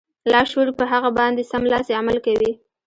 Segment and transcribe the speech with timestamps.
[0.31, 2.51] لاشعور په هغه باندې سملاسي عمل کوي